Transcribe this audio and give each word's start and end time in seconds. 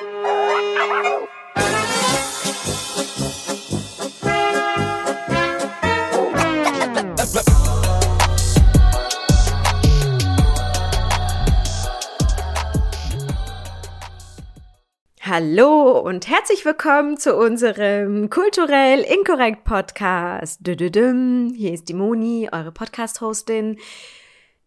Hallo 0.00 0.06
und 15.98 16.28
herzlich 16.28 16.64
willkommen 16.64 17.16
zu 17.16 17.34
unserem 17.34 18.30
kulturell 18.30 19.00
inkorrekt 19.00 19.64
Podcast. 19.64 20.60
Hier 20.64 21.72
ist 21.72 21.88
die 21.88 21.94
Moni, 21.94 22.48
eure 22.52 22.70
Podcast-Hostin. 22.70 23.78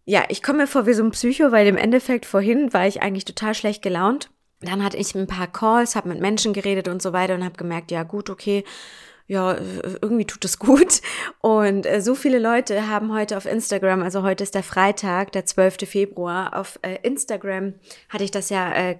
Ja, 0.03 0.25
ich 0.27 0.43
komme 0.43 0.57
mir 0.63 0.67
vor 0.67 0.85
wie 0.87 0.93
so 0.93 1.05
ein 1.05 1.11
Psycho, 1.11 1.53
weil 1.53 1.67
im 1.67 1.77
Endeffekt 1.77 2.25
vorhin 2.25 2.73
war 2.73 2.85
ich 2.85 3.01
eigentlich 3.01 3.23
total 3.23 3.53
schlecht 3.55 3.81
gelaunt. 3.81 4.29
Dann 4.61 4.83
hatte 4.83 4.97
ich 4.97 5.15
ein 5.15 5.27
paar 5.27 5.47
Calls, 5.47 5.95
habe 5.95 6.09
mit 6.09 6.19
Menschen 6.19 6.53
geredet 6.53 6.87
und 6.87 7.01
so 7.01 7.13
weiter 7.13 7.35
und 7.35 7.43
habe 7.43 7.57
gemerkt, 7.57 7.91
ja 7.91 8.03
gut, 8.03 8.29
okay, 8.29 8.63
ja, 9.27 9.55
irgendwie 10.01 10.25
tut 10.25 10.43
es 10.43 10.59
gut. 10.59 11.01
Und 11.39 11.85
äh, 11.85 12.01
so 12.01 12.15
viele 12.15 12.37
Leute 12.37 12.89
haben 12.89 13.13
heute 13.13 13.37
auf 13.37 13.45
Instagram, 13.45 14.03
also 14.03 14.23
heute 14.23 14.43
ist 14.43 14.55
der 14.55 14.63
Freitag, 14.63 15.31
der 15.31 15.45
12. 15.45 15.89
Februar, 15.89 16.57
auf 16.57 16.79
äh, 16.81 16.97
Instagram 17.03 17.73
hatte 18.09 18.23
ich 18.23 18.31
das 18.31 18.49
ja 18.49 18.73
äh, 18.73 18.97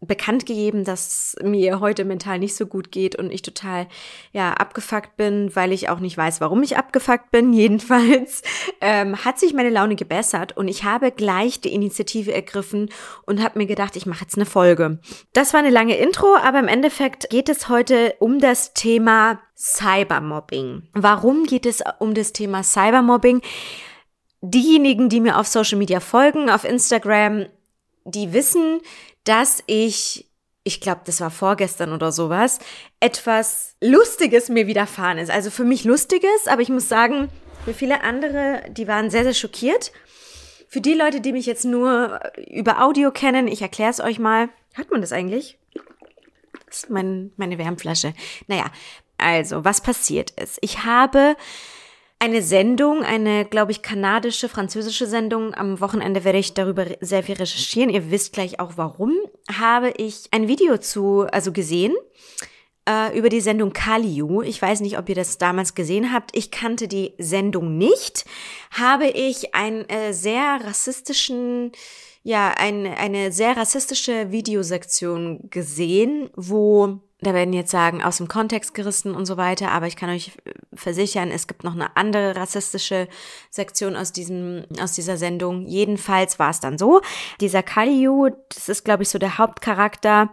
bekannt 0.00 0.46
gegeben, 0.46 0.84
dass 0.84 1.36
mir 1.42 1.80
heute 1.80 2.06
mental 2.06 2.38
nicht 2.38 2.56
so 2.56 2.66
gut 2.66 2.90
geht 2.90 3.16
und 3.16 3.30
ich 3.30 3.42
total 3.42 3.86
ja 4.32 4.54
abgefuckt 4.54 5.16
bin, 5.16 5.54
weil 5.54 5.72
ich 5.72 5.90
auch 5.90 6.00
nicht 6.00 6.16
weiß, 6.16 6.40
warum 6.40 6.62
ich 6.62 6.78
abgefuckt 6.78 7.30
bin. 7.30 7.52
Jedenfalls 7.60 8.42
ähm, 8.80 9.24
hat 9.24 9.38
sich 9.38 9.52
meine 9.52 9.68
Laune 9.68 9.96
gebessert 9.96 10.56
und 10.56 10.68
ich 10.68 10.84
habe 10.84 11.10
gleich 11.12 11.60
die 11.60 11.74
Initiative 11.74 12.32
ergriffen 12.32 12.88
und 13.26 13.42
habe 13.42 13.58
mir 13.58 13.66
gedacht, 13.66 13.94
ich 13.96 14.06
mache 14.06 14.22
jetzt 14.22 14.36
eine 14.36 14.46
Folge. 14.46 15.00
Das 15.34 15.52
war 15.52 15.60
eine 15.60 15.70
lange 15.70 15.96
Intro, 15.96 16.34
aber 16.36 16.58
im 16.58 16.68
Endeffekt 16.68 17.28
geht 17.28 17.50
es 17.50 17.68
heute 17.68 18.14
um 18.20 18.40
das 18.40 18.72
Thema 18.72 19.40
Cybermobbing. 19.54 20.88
Warum 20.94 21.44
geht 21.44 21.66
es 21.66 21.82
um 21.98 22.14
das 22.14 22.32
Thema 22.32 22.62
Cybermobbing? 22.62 23.42
Diejenigen, 24.40 25.10
die 25.10 25.20
mir 25.20 25.38
auf 25.38 25.46
Social 25.46 25.76
Media 25.76 26.00
folgen, 26.00 26.48
auf 26.48 26.64
Instagram, 26.64 27.44
die 28.04 28.32
wissen, 28.32 28.80
dass 29.24 29.62
ich, 29.66 30.28
ich 30.64 30.80
glaube, 30.80 31.02
das 31.04 31.20
war 31.20 31.30
vorgestern 31.30 31.92
oder 31.92 32.12
sowas, 32.12 32.58
etwas 33.00 33.76
Lustiges 33.80 34.48
mir 34.48 34.66
widerfahren 34.66 35.18
ist. 35.18 35.30
Also 35.30 35.50
für 35.50 35.64
mich 35.64 35.84
Lustiges, 35.84 36.46
aber 36.46 36.62
ich 36.62 36.68
muss 36.68 36.88
sagen, 36.88 37.28
für 37.64 37.74
viele 37.74 38.02
andere, 38.02 38.62
die 38.70 38.88
waren 38.88 39.10
sehr, 39.10 39.24
sehr 39.24 39.34
schockiert. 39.34 39.92
Für 40.68 40.80
die 40.80 40.94
Leute, 40.94 41.20
die 41.20 41.32
mich 41.32 41.46
jetzt 41.46 41.64
nur 41.64 42.20
über 42.48 42.82
Audio 42.82 43.10
kennen, 43.10 43.48
ich 43.48 43.60
erkläre 43.60 43.90
es 43.90 44.00
euch 44.00 44.18
mal. 44.18 44.48
Hat 44.74 44.90
man 44.90 45.00
das 45.00 45.12
eigentlich? 45.12 45.58
Das 46.66 46.84
ist 46.84 46.90
mein, 46.90 47.32
meine 47.36 47.58
Wärmflasche. 47.58 48.14
Naja, 48.46 48.66
also, 49.18 49.64
was 49.64 49.82
passiert 49.82 50.30
ist. 50.30 50.58
Ich 50.62 50.84
habe 50.84 51.36
eine 52.20 52.42
Sendung, 52.42 53.02
eine, 53.02 53.46
glaube 53.46 53.72
ich, 53.72 53.80
kanadische, 53.80 54.50
französische 54.50 55.06
Sendung. 55.06 55.54
Am 55.54 55.80
Wochenende 55.80 56.22
werde 56.22 56.38
ich 56.38 56.52
darüber 56.52 56.84
sehr 57.00 57.22
viel 57.22 57.34
recherchieren. 57.36 57.88
Ihr 57.88 58.10
wisst 58.10 58.34
gleich 58.34 58.60
auch 58.60 58.72
warum. 58.76 59.14
Habe 59.50 59.90
ich 59.96 60.28
ein 60.30 60.46
Video 60.46 60.76
zu, 60.76 61.26
also 61.32 61.50
gesehen, 61.50 61.94
äh, 62.86 63.16
über 63.18 63.30
die 63.30 63.40
Sendung 63.40 63.72
Kaliu. 63.72 64.42
Ich 64.42 64.60
weiß 64.60 64.80
nicht, 64.82 64.98
ob 64.98 65.08
ihr 65.08 65.14
das 65.14 65.38
damals 65.38 65.74
gesehen 65.74 66.12
habt. 66.12 66.36
Ich 66.36 66.50
kannte 66.50 66.88
die 66.88 67.14
Sendung 67.16 67.78
nicht. 67.78 68.26
Habe 68.70 69.06
ich 69.06 69.54
einen 69.54 69.88
äh, 69.88 70.12
sehr 70.12 70.60
rassistischen, 70.62 71.72
ja, 72.22 72.52
ein, 72.54 72.86
eine 72.86 73.32
sehr 73.32 73.56
rassistische 73.56 74.30
Videosektion 74.30 75.48
gesehen, 75.48 76.28
wo 76.36 77.00
da 77.22 77.34
werden 77.34 77.52
jetzt 77.52 77.70
sagen, 77.70 78.02
aus 78.02 78.16
dem 78.16 78.28
Kontext 78.28 78.74
gerissen 78.74 79.14
und 79.14 79.26
so 79.26 79.36
weiter, 79.36 79.70
aber 79.70 79.86
ich 79.86 79.96
kann 79.96 80.10
euch 80.10 80.32
versichern, 80.74 81.30
es 81.30 81.46
gibt 81.46 81.64
noch 81.64 81.74
eine 81.74 81.96
andere 81.96 82.36
rassistische 82.36 83.08
Sektion 83.50 83.96
aus 83.96 84.12
diesem, 84.12 84.64
aus 84.80 84.92
dieser 84.92 85.16
Sendung. 85.16 85.66
Jedenfalls 85.66 86.38
war 86.38 86.50
es 86.50 86.60
dann 86.60 86.78
so. 86.78 87.00
Dieser 87.40 87.62
Kaliu, 87.62 88.30
das 88.48 88.68
ist, 88.68 88.84
glaube 88.84 89.02
ich, 89.02 89.08
so 89.08 89.18
der 89.18 89.38
Hauptcharakter, 89.38 90.30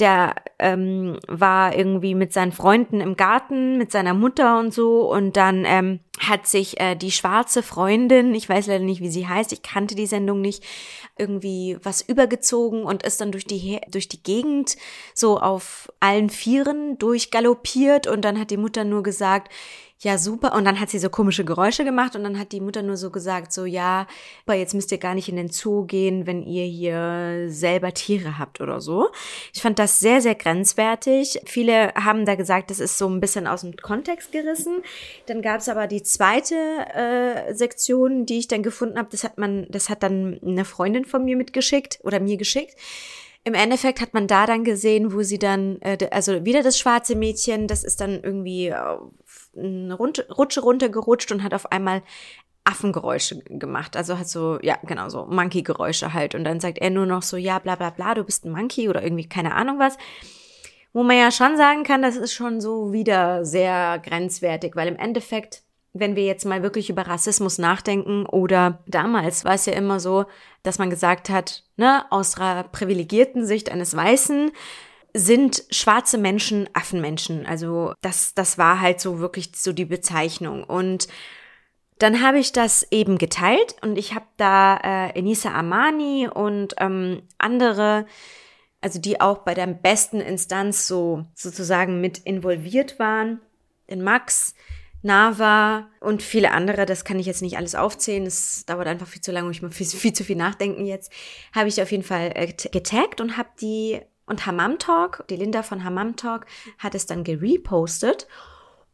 der 0.00 0.34
ähm, 0.58 1.18
war 1.28 1.76
irgendwie 1.76 2.14
mit 2.14 2.32
seinen 2.32 2.52
Freunden 2.52 3.00
im 3.00 3.16
Garten, 3.16 3.78
mit 3.78 3.92
seiner 3.92 4.14
Mutter 4.14 4.58
und 4.58 4.74
so. 4.74 5.10
Und 5.10 5.36
dann 5.36 5.64
ähm, 5.64 6.00
hat 6.18 6.46
sich 6.46 6.80
äh, 6.80 6.96
die 6.96 7.10
schwarze 7.10 7.62
Freundin, 7.62 8.34
ich 8.34 8.48
weiß 8.48 8.66
leider 8.66 8.84
nicht, 8.84 9.00
wie 9.00 9.10
sie 9.10 9.28
heißt, 9.28 9.52
ich 9.52 9.62
kannte 9.62 9.94
die 9.94 10.06
Sendung 10.06 10.40
nicht, 10.40 10.64
irgendwie 11.16 11.76
was 11.82 12.02
übergezogen 12.02 12.82
und 12.82 13.04
ist 13.04 13.20
dann 13.20 13.30
durch 13.30 13.46
die, 13.46 13.80
durch 13.88 14.08
die 14.08 14.22
Gegend 14.22 14.76
so 15.14 15.38
auf 15.38 15.92
allen 16.00 16.30
Vieren 16.30 16.98
durchgaloppiert. 16.98 18.06
Und 18.06 18.24
dann 18.24 18.38
hat 18.38 18.50
die 18.50 18.56
Mutter 18.56 18.84
nur 18.84 19.02
gesagt, 19.02 19.52
ja, 20.00 20.18
super. 20.18 20.54
Und 20.54 20.64
dann 20.64 20.80
hat 20.80 20.90
sie 20.90 20.98
so 20.98 21.08
komische 21.08 21.44
Geräusche 21.44 21.84
gemacht 21.84 22.14
und 22.14 22.24
dann 22.24 22.38
hat 22.38 22.52
die 22.52 22.60
Mutter 22.60 22.82
nur 22.82 22.96
so 22.96 23.10
gesagt, 23.10 23.52
so, 23.52 23.64
ja, 23.64 24.06
aber 24.44 24.56
jetzt 24.56 24.74
müsst 24.74 24.92
ihr 24.92 24.98
gar 24.98 25.14
nicht 25.14 25.28
in 25.28 25.36
den 25.36 25.48
Zoo 25.48 25.86
gehen, 25.86 26.26
wenn 26.26 26.42
ihr 26.42 26.66
hier 26.66 27.46
selber 27.48 27.94
Tiere 27.94 28.38
habt 28.38 28.60
oder 28.60 28.80
so. 28.80 29.08
Ich 29.54 29.62
fand 29.62 29.78
das 29.78 30.00
sehr, 30.00 30.20
sehr 30.20 30.34
grenzwertig. 30.34 31.40
Viele 31.46 31.94
haben 31.94 32.26
da 32.26 32.34
gesagt, 32.34 32.70
das 32.70 32.80
ist 32.80 32.98
so 32.98 33.08
ein 33.08 33.20
bisschen 33.20 33.46
aus 33.46 33.62
dem 33.62 33.76
Kontext 33.76 34.32
gerissen. 34.32 34.82
Dann 35.26 35.42
gab 35.42 35.60
es 35.60 35.68
aber 35.68 35.86
die 35.86 36.02
zweite 36.02 36.54
äh, 36.54 37.54
Sektion, 37.54 38.26
die 38.26 38.40
ich 38.40 38.48
dann 38.48 38.62
gefunden 38.62 38.98
habe. 38.98 39.08
Das 39.10 39.24
hat 39.24 39.38
man, 39.38 39.66
das 39.70 39.88
hat 39.88 40.02
dann 40.02 40.38
eine 40.44 40.64
Freundin 40.64 41.04
von 41.04 41.24
mir 41.24 41.36
mitgeschickt 41.36 42.00
oder 42.02 42.20
mir 42.20 42.36
geschickt. 42.36 42.76
Im 43.46 43.52
Endeffekt 43.52 44.00
hat 44.00 44.14
man 44.14 44.26
da 44.26 44.46
dann 44.46 44.64
gesehen, 44.64 45.12
wo 45.12 45.22
sie 45.22 45.38
dann, 45.38 45.78
äh, 45.82 45.98
also 46.10 46.46
wieder 46.46 46.62
das 46.62 46.78
schwarze 46.78 47.14
Mädchen, 47.14 47.68
das 47.68 47.84
ist 47.84 48.00
dann 48.00 48.22
irgendwie 48.22 48.72
eine 49.56 49.94
Rutsche 49.94 50.60
runtergerutscht 50.60 51.32
und 51.32 51.42
hat 51.42 51.54
auf 51.54 51.70
einmal 51.72 52.02
Affengeräusche 52.64 53.40
gemacht. 53.44 53.96
Also 53.96 54.18
hat 54.18 54.28
so, 54.28 54.58
ja, 54.62 54.78
genau 54.84 55.08
so, 55.10 55.26
Monkey-Geräusche 55.26 56.14
halt. 56.14 56.34
Und 56.34 56.44
dann 56.44 56.60
sagt 56.60 56.78
er 56.78 56.90
nur 56.90 57.06
noch 57.06 57.22
so, 57.22 57.36
ja, 57.36 57.58
bla 57.58 57.76
bla 57.76 57.90
bla, 57.90 58.14
du 58.14 58.24
bist 58.24 58.44
ein 58.44 58.52
Monkey 58.52 58.88
oder 58.88 59.02
irgendwie 59.02 59.28
keine 59.28 59.54
Ahnung 59.54 59.78
was. 59.78 59.96
Wo 60.92 61.02
man 61.02 61.18
ja 61.18 61.30
schon 61.30 61.56
sagen 61.56 61.82
kann, 61.82 62.02
das 62.02 62.16
ist 62.16 62.32
schon 62.32 62.60
so 62.60 62.92
wieder 62.92 63.44
sehr 63.44 63.98
grenzwertig, 63.98 64.76
weil 64.76 64.88
im 64.88 64.96
Endeffekt, 64.96 65.62
wenn 65.92 66.16
wir 66.16 66.24
jetzt 66.24 66.46
mal 66.46 66.62
wirklich 66.62 66.88
über 66.88 67.06
Rassismus 67.06 67.58
nachdenken 67.58 68.26
oder 68.26 68.82
damals 68.86 69.44
war 69.44 69.54
es 69.54 69.66
ja 69.66 69.74
immer 69.74 70.00
so, 70.00 70.24
dass 70.62 70.78
man 70.78 70.90
gesagt 70.90 71.28
hat, 71.28 71.64
ne, 71.76 72.04
aus 72.10 72.36
privilegierten 72.72 73.44
Sicht 73.44 73.70
eines 73.70 73.94
Weißen, 73.94 74.52
sind 75.14 75.62
schwarze 75.70 76.18
Menschen 76.18 76.68
Affenmenschen. 76.74 77.46
Also 77.46 77.94
das, 78.02 78.34
das 78.34 78.58
war 78.58 78.80
halt 78.80 79.00
so 79.00 79.20
wirklich 79.20 79.52
so 79.54 79.72
die 79.72 79.84
Bezeichnung. 79.84 80.64
Und 80.64 81.06
dann 81.98 82.20
habe 82.20 82.40
ich 82.40 82.50
das 82.50 82.86
eben 82.90 83.18
geteilt 83.18 83.76
und 83.80 83.96
ich 83.96 84.14
habe 84.14 84.26
da 84.36 84.76
äh, 84.76 85.18
Enisa 85.18 85.52
Amani 85.54 86.28
und 86.28 86.74
ähm, 86.78 87.22
andere, 87.38 88.06
also 88.80 89.00
die 89.00 89.20
auch 89.20 89.38
bei 89.38 89.54
der 89.54 89.68
besten 89.68 90.20
Instanz 90.20 90.88
so 90.88 91.24
sozusagen 91.34 92.00
mit 92.00 92.18
involviert 92.18 92.98
waren, 92.98 93.40
den 93.88 94.02
Max, 94.02 94.56
Nava 95.02 95.88
und 96.00 96.22
viele 96.22 96.50
andere, 96.50 96.86
das 96.86 97.04
kann 97.04 97.20
ich 97.20 97.26
jetzt 97.26 97.42
nicht 97.42 97.58
alles 97.58 97.74
aufzählen, 97.74 98.24
das 98.24 98.64
dauert 98.66 98.88
einfach 98.88 99.06
viel 99.06 99.20
zu 99.20 99.30
lange 99.30 99.50
ich 99.50 99.62
muss 99.62 99.76
viel, 99.76 99.86
viel 99.86 100.12
zu 100.14 100.24
viel 100.24 100.36
nachdenken 100.36 100.86
jetzt, 100.86 101.12
habe 101.54 101.68
ich 101.68 101.80
auf 101.80 101.92
jeden 101.92 102.02
Fall 102.02 102.32
äh, 102.34 102.52
getaggt 102.70 103.20
und 103.20 103.36
habe 103.36 103.50
die 103.60 104.00
und 104.26 104.46
Hammam 104.46 104.78
Talk, 104.78 105.24
die 105.28 105.36
Linda 105.36 105.62
von 105.62 105.84
Hammam 105.84 106.16
Talk, 106.16 106.46
hat 106.78 106.94
es 106.94 107.06
dann 107.06 107.24
gerepostet. 107.24 108.26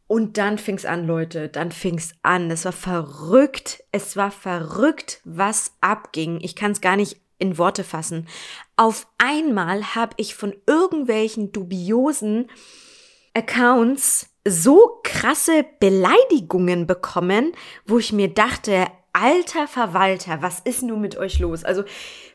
Und 0.07 0.37
dann 0.37 0.57
fing's 0.57 0.83
an, 0.83 1.07
Leute. 1.07 1.47
Dann 1.47 1.71
fing's 1.71 2.15
an. 2.21 2.49
Das 2.49 2.65
war 2.65 2.73
verrückt. 2.73 3.83
Es 3.93 4.17
war 4.17 4.29
verrückt, 4.31 5.21
was 5.23 5.71
abging. 5.79 6.41
Ich 6.41 6.55
kann 6.55 6.71
es 6.71 6.81
gar 6.81 6.97
nicht 6.97 7.21
in 7.37 7.57
Worte 7.57 7.83
fassen. 7.83 8.27
Auf 8.75 9.07
einmal 9.17 9.95
habe 9.95 10.13
ich 10.17 10.35
von 10.35 10.53
irgendwelchen 10.67 11.51
dubiosen 11.51 12.49
Accounts 13.33 14.29
so 14.45 14.99
krasse 15.03 15.65
Beleidigungen 15.79 16.87
bekommen, 16.87 17.53
wo 17.85 17.97
ich 17.97 18.11
mir 18.11 18.27
dachte, 18.27 18.87
alter 19.13 19.67
Verwalter, 19.67 20.41
was 20.41 20.59
ist 20.59 20.83
nun 20.83 21.01
mit 21.01 21.17
euch 21.17 21.39
los? 21.39 21.63
Also, 21.63 21.83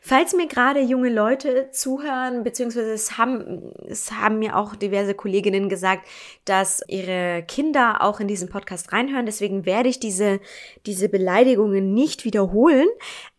falls 0.00 0.34
mir 0.34 0.46
gerade 0.46 0.81
junge 0.81 1.08
Leute 1.08 1.70
zuhören, 1.70 2.44
beziehungsweise 2.44 2.93
es 2.93 3.17
haben, 3.17 3.73
es 3.88 4.12
haben 4.12 4.38
mir 4.38 4.56
auch 4.56 4.76
diverse 4.76 5.14
Kolleginnen 5.14 5.69
gesagt, 5.69 6.06
dass 6.44 6.82
ihre 6.88 7.44
Kinder 7.49 8.02
auch 8.02 8.20
in 8.20 8.28
diesen 8.28 8.49
Podcast 8.49 8.93
reinhören. 8.93 9.26
Deswegen 9.26 9.64
werde 9.64 9.88
ich 9.88 10.00
diese, 10.00 10.40
diese 10.84 11.08
Beleidigungen 11.08 11.94
nicht 11.94 12.25
wiederholen. 12.25 12.88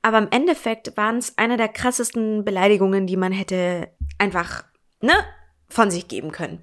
Aber 0.01 0.17
im 0.17 0.29
Endeffekt 0.31 0.97
waren 0.97 1.17
es 1.17 1.37
eine 1.37 1.57
der 1.57 1.69
krassesten 1.69 2.43
Beleidigungen, 2.43 3.07
die 3.07 3.17
man 3.17 3.31
hätte 3.31 3.89
einfach, 4.17 4.63
ne, 5.01 5.13
von 5.69 5.91
sich 5.91 6.07
geben 6.07 6.31
können. 6.31 6.61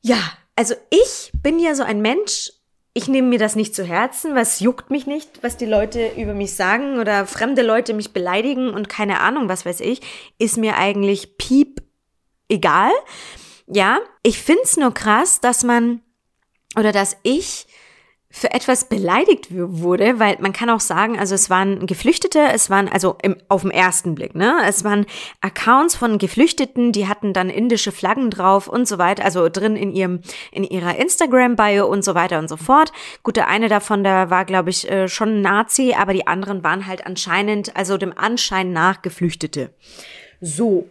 Ja, 0.00 0.18
also 0.56 0.74
ich 0.90 1.32
bin 1.42 1.58
ja 1.58 1.74
so 1.74 1.82
ein 1.82 2.00
Mensch, 2.02 2.52
ich 2.94 3.08
nehme 3.08 3.28
mir 3.28 3.38
das 3.38 3.56
nicht 3.56 3.74
zu 3.74 3.84
Herzen, 3.84 4.34
was 4.34 4.60
juckt 4.60 4.90
mich 4.90 5.06
nicht, 5.06 5.42
was 5.42 5.56
die 5.56 5.66
Leute 5.66 6.12
über 6.16 6.34
mich 6.34 6.54
sagen 6.54 6.98
oder 6.98 7.26
fremde 7.26 7.62
Leute 7.62 7.94
mich 7.94 8.12
beleidigen 8.12 8.70
und 8.70 8.88
keine 8.88 9.20
Ahnung, 9.20 9.48
was 9.48 9.64
weiß 9.64 9.80
ich, 9.80 10.00
ist 10.38 10.58
mir 10.58 10.76
eigentlich 10.76 11.38
piep 11.38 11.82
egal. 12.48 12.90
Ja, 13.66 13.98
ich 14.22 14.38
find's 14.38 14.76
nur 14.76 14.92
krass, 14.92 15.40
dass 15.40 15.64
man 15.64 16.02
oder 16.76 16.92
dass 16.92 17.16
ich 17.22 17.66
für 18.32 18.50
etwas 18.52 18.86
beleidigt 18.86 19.48
wurde, 19.50 20.18
weil 20.18 20.38
man 20.40 20.54
kann 20.54 20.70
auch 20.70 20.80
sagen, 20.80 21.18
also 21.18 21.34
es 21.34 21.50
waren 21.50 21.86
Geflüchtete, 21.86 22.40
es 22.52 22.70
waren 22.70 22.88
also 22.88 23.16
im, 23.22 23.36
auf 23.48 23.60
den 23.60 23.70
ersten 23.70 24.14
Blick, 24.14 24.34
ne, 24.34 24.56
es 24.66 24.84
waren 24.84 25.04
Accounts 25.42 25.94
von 25.94 26.16
Geflüchteten, 26.16 26.92
die 26.92 27.06
hatten 27.06 27.34
dann 27.34 27.50
indische 27.50 27.92
Flaggen 27.92 28.30
drauf 28.30 28.68
und 28.68 28.88
so 28.88 28.96
weiter, 28.96 29.22
also 29.22 29.50
drin 29.50 29.76
in 29.76 29.92
ihrem 29.92 30.20
in 30.50 30.64
ihrer 30.64 30.96
Instagram 30.96 31.56
Bio 31.56 31.86
und 31.86 32.04
so 32.04 32.14
weiter 32.14 32.38
und 32.38 32.48
so 32.48 32.56
fort. 32.56 32.90
Gut, 33.22 33.36
der 33.36 33.48
eine 33.48 33.68
davon, 33.68 34.02
der 34.02 34.30
war 34.30 34.46
glaube 34.46 34.70
ich 34.70 34.90
äh, 34.90 35.08
schon 35.08 35.42
Nazi, 35.42 35.94
aber 35.96 36.14
die 36.14 36.26
anderen 36.26 36.64
waren 36.64 36.86
halt 36.86 37.06
anscheinend, 37.06 37.76
also 37.76 37.98
dem 37.98 38.16
Anschein 38.16 38.72
nach 38.72 39.02
Geflüchtete. 39.02 39.74
So 40.40 40.88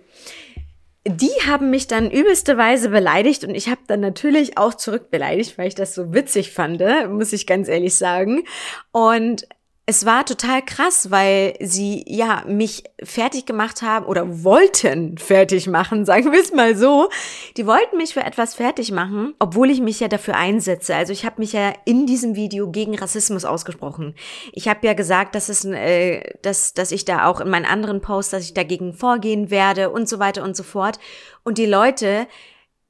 die 1.08 1.32
haben 1.48 1.72
mich 1.72 1.88
dann 1.88 2.12
übelste 2.12 2.58
Weise 2.58 2.90
beleidigt 2.90 3.44
und 3.44 3.56
ich 3.56 3.70
habe 3.70 3.82
dann 3.88 4.02
natürlich 4.02 4.58
auch 4.58 4.76
zurück 4.76 5.10
beleidigt, 5.10 5.58
weil 5.58 5.68
ich 5.68 5.76
das 5.76 5.96
so 5.96 6.14
witzig 6.14 6.52
fand, 6.52 6.82
muss 7.10 7.34
ich 7.34 7.48
ganz 7.48 7.68
ehrlich 7.68 7.96
sagen. 7.96 8.44
Und 8.92 9.48
es 9.88 10.06
war 10.06 10.26
total 10.26 10.62
krass, 10.62 11.10
weil 11.10 11.56
sie 11.60 12.06
ja 12.08 12.44
mich 12.48 12.84
fertig 13.04 13.46
gemacht 13.46 13.82
haben 13.82 14.06
oder 14.06 14.44
wollten 14.44 15.18
fertig 15.18 15.68
machen, 15.68 16.06
sagen 16.06 16.32
wir 16.32 16.40
es 16.40 16.54
mal 16.54 16.76
so. 16.76 17.10
Die 17.58 17.66
wollten 17.66 17.98
mich 17.98 18.14
für 18.14 18.24
etwas 18.24 18.54
fertig 18.54 18.92
machen, 18.92 19.34
obwohl 19.40 19.70
ich 19.72 19.82
mich 19.82 20.00
ja 20.00 20.08
dafür 20.08 20.36
einsetze. 20.36 20.96
Also 20.96 21.14
ich 21.14 21.26
habe 21.26 21.42
mich 21.42 21.54
ja 21.54 21.74
in 21.86 22.06
diesem 22.06 22.36
Video 22.36 22.70
gegen 22.70 22.96
Rassismus 22.96 23.44
ausgesprochen. 23.44 24.16
Ich 24.54 24.68
habe 24.68 24.86
ja 24.86 24.94
gesagt, 24.94 25.34
dass 25.36 25.50
es, 25.50 25.66
äh, 25.66 26.36
dass, 26.42 26.74
dass 26.74 26.92
ich 26.92 27.04
da 27.04 27.26
auch 27.26 27.42
in 27.42 27.50
meinen 27.50 27.66
anderen 27.66 28.02
Posts, 28.02 28.32
dass 28.32 28.44
ich 28.44 28.54
dagegen 28.54 28.94
vorgehen 28.94 29.50
werde 29.50 29.90
und 29.90 30.08
so 30.08 30.20
weiter 30.20 30.44
und 30.44 30.56
so 30.56 30.64
fort. 30.64 31.00
Und 31.44 31.58
die 31.58 31.66
Leute 31.66 32.28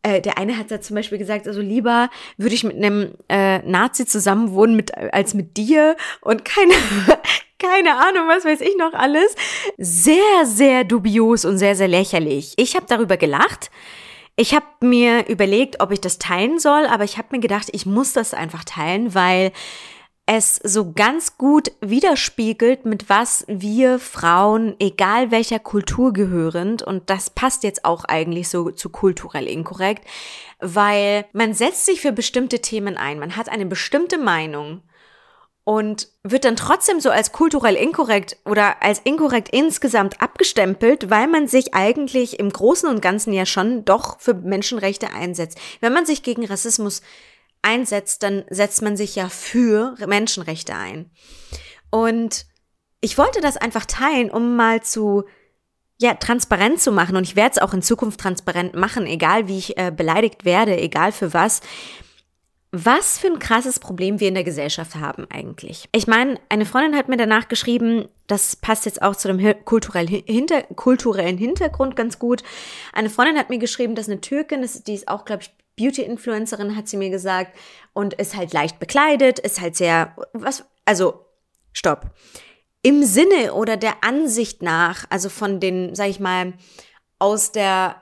äh, 0.04 0.22
der 0.22 0.38
eine 0.38 0.58
hat 0.58 0.72
da 0.72 0.82
zum 0.82 0.96
Beispiel 0.96 1.18
gesagt, 1.18 1.48
also 1.48 1.62
lieber 1.62 2.10
würde 2.38 2.56
ich 2.56 2.64
mit 2.64 2.76
einem 2.76 3.14
äh, 3.30 3.60
Nazi 3.60 4.06
zusammenwohnen 4.06 4.76
mit, 4.76 4.98
als 4.98 5.34
mit 5.34 5.58
dir 5.58 5.96
und 6.22 6.44
keine, 6.44 6.74
keine 7.60 7.96
Ahnung, 7.96 8.28
was 8.28 8.46
weiß 8.46 8.62
ich 8.62 8.76
noch 8.78 8.94
alles. 8.94 9.36
Sehr, 9.78 10.46
sehr 10.46 10.84
dubios 10.84 11.46
und 11.46 11.58
sehr, 11.58 11.76
sehr 11.76 11.88
lächerlich. 11.88 12.54
Ich 12.58 12.76
habe 12.76 12.86
darüber 12.88 13.18
gelacht. 13.18 13.70
Ich 14.36 14.56
habe 14.56 14.66
mir 14.80 15.28
überlegt, 15.28 15.82
ob 15.82 15.92
ich 15.92 16.02
das 16.02 16.18
teilen 16.18 16.58
soll, 16.58 16.86
aber 16.88 17.04
ich 17.04 17.18
habe 17.18 17.28
mir 17.32 17.40
gedacht, 17.40 17.68
ich 17.74 17.86
muss 17.86 18.14
das 18.14 18.34
einfach 18.34 18.64
teilen, 18.64 19.14
weil 19.14 19.52
es 20.34 20.56
so 20.64 20.94
ganz 20.94 21.38
gut 21.38 21.74
widerspiegelt, 21.82 22.86
mit 22.86 23.10
was 23.10 23.44
wir 23.50 24.00
Frauen, 24.00 24.78
egal 24.80 25.30
welcher 25.30 25.60
Kultur 25.60 26.14
gehörend, 26.14 26.82
und 26.84 27.10
das 27.10 27.30
passt 27.30 27.66
jetzt 27.66 27.84
auch 27.84 28.06
eigentlich 28.06 28.48
so 28.48 28.72
zu 28.72 28.90
kulturell 28.90 29.46
inkorrekt, 29.46 30.08
weil 30.62 31.26
man 31.34 31.54
setzt 31.54 31.86
sich 31.86 32.00
für 32.00 32.14
bestimmte 32.14 32.60
Themen 32.60 32.96
ein, 32.96 33.20
man 33.20 33.36
hat 33.36 33.50
eine 33.50 33.66
bestimmte 33.66 34.18
Meinung 34.18 34.84
und 35.66 36.08
wird 36.24 36.46
dann 36.46 36.56
trotzdem 36.56 37.02
so 37.02 37.10
als 37.10 37.34
kulturell 37.34 37.76
inkorrekt 37.76 38.38
oder 38.46 38.82
als 38.82 39.00
inkorrekt 39.00 39.50
insgesamt 39.50 40.22
abgestempelt, 40.22 41.10
weil 41.10 41.28
man 41.28 41.50
sich 41.50 41.74
eigentlich 41.74 42.40
im 42.40 42.50
Großen 42.50 42.88
und 42.88 43.02
Ganzen 43.02 43.34
ja 43.34 43.46
schon 43.46 43.84
doch 43.84 44.20
für 44.20 44.34
Menschenrechte 44.34 45.14
einsetzt. 45.14 45.60
Wenn 45.82 45.94
man 45.94 46.06
sich 46.06 46.24
gegen 46.24 46.46
Rassismus 46.46 47.02
einsetzt, 47.62 48.24
dann 48.24 48.44
setzt 48.50 48.82
man 48.82 48.98
sich 48.98 49.16
ja 49.16 49.30
für 49.30 49.96
Menschenrechte 50.06 50.76
ein. 50.76 51.12
Und 51.90 52.46
ich 53.02 53.18
wollte 53.18 53.42
das 53.42 53.58
einfach 53.58 53.86
teilen, 53.86 54.30
um 54.32 54.56
mal 54.56 54.82
zu 54.82 55.26
ja, 56.02 56.16
transparent 56.16 56.82
zu 56.82 56.92
machen 56.92 57.16
und 57.16 57.24
ich 57.24 57.36
werde 57.36 57.52
es 57.52 57.62
auch 57.62 57.74
in 57.74 57.84
Zukunft 57.84 58.20
transparent 58.20 58.74
machen, 58.74 59.06
egal 59.06 59.48
wie 59.48 59.60
ich 59.60 59.78
äh, 59.78 59.92
beleidigt 59.96 60.46
werde, 60.46 60.76
egal 60.76 61.12
für 61.12 61.34
was. 61.34 61.62
Was 62.72 63.20
für 63.20 63.28
ein 63.28 63.38
krasses 63.38 63.80
Problem 63.80 64.20
wir 64.20 64.30
in 64.30 64.34
der 64.34 64.46
Gesellschaft 64.46 64.96
haben 64.96 65.28
eigentlich. 65.30 65.90
Ich 65.92 66.08
meine, 66.08 66.40
eine 66.48 66.66
Freundin 66.66 66.96
hat 66.96 67.10
mir 67.10 67.18
danach 67.18 67.50
geschrieben, 67.50 68.08
das 68.28 68.56
passt 68.56 68.86
jetzt 68.86 69.02
auch 69.02 69.16
zu 69.16 69.28
dem 69.28 69.66
kulturellen, 69.66 70.08
Hinter 70.08 70.64
kulturellen 70.64 71.38
Hintergrund 71.38 71.98
ganz 71.98 72.18
gut. 72.18 72.44
Eine 72.94 73.10
Freundin 73.10 73.38
hat 73.38 73.50
mir 73.50 73.60
geschrieben, 73.60 73.94
dass 73.94 74.08
eine 74.08 74.22
Türkin, 74.22 74.66
die 74.88 74.94
ist 74.94 75.10
auch, 75.10 75.26
glaube 75.26 75.44
ich, 75.44 75.52
Beauty-Influencerin, 75.82 76.76
hat 76.76 76.88
sie 76.88 76.98
mir 76.98 77.10
gesagt, 77.10 77.58
und 77.94 78.14
ist 78.14 78.36
halt 78.36 78.54
leicht 78.54 78.80
bekleidet, 78.80 79.40
ist 79.40 79.60
halt 79.60 79.76
sehr, 79.76 80.16
was, 80.34 80.64
also, 80.86 81.26
stopp. 81.74 82.12
Im 82.84 83.04
Sinne 83.04 83.54
oder 83.54 83.78
der 83.78 84.04
Ansicht 84.04 84.62
nach, 84.62 85.06
also 85.10 85.30
von 85.30 85.60
den, 85.60 85.96
sag 85.96 86.10
ich 86.10 86.20
mal, 86.20 86.54
aus 87.20 87.52
der 87.52 88.02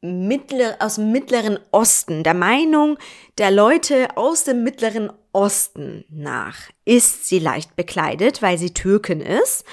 mittler, 0.00 0.76
aus 0.80 0.96
dem 0.96 1.12
Mittleren 1.12 1.58
Osten, 1.70 2.22
der 2.22 2.34
Meinung 2.34 2.98
der 3.38 3.50
Leute 3.50 4.16
aus 4.16 4.44
dem 4.44 4.62
Mittleren 4.62 5.10
Osten 5.32 6.04
nach, 6.10 6.56
ist 6.84 7.26
sie 7.26 7.38
leicht 7.38 7.76
bekleidet, 7.76 8.42
weil 8.42 8.58
sie 8.58 8.74
Türkin 8.74 9.20
ist. 9.20 9.64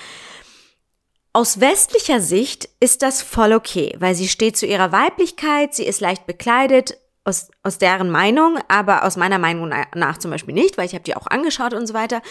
Aus 1.34 1.60
westlicher 1.60 2.22
Sicht 2.22 2.70
ist 2.80 3.02
das 3.02 3.22
voll 3.22 3.52
okay, 3.52 3.94
weil 4.00 4.16
sie 4.16 4.30
steht 4.30 4.56
zu 4.56 4.66
ihrer 4.66 4.94
Weiblichkeit, 4.94 5.76
sie 5.76 5.86
ist 5.86 6.00
leicht 6.00 6.26
bekleidet, 6.26 6.98
aus, 7.26 7.50
aus 7.64 7.80
deren 7.80 8.10
Meinung, 8.10 8.60
aber 8.68 9.04
aus 9.04 9.18
meiner 9.18 9.40
Meinung 9.40 9.74
nach 9.96 10.18
zum 10.20 10.32
Beispiel 10.32 10.54
nicht, 10.54 10.78
weil 10.78 10.86
ich 10.86 10.94
habe 10.94 11.04
die 11.04 11.16
auch 11.16 11.28
angeschaut 11.28 11.74
und 11.74 11.88
so 11.88 11.94
weiter. 11.94 12.22